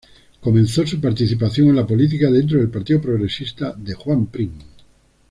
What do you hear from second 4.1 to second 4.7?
Prim.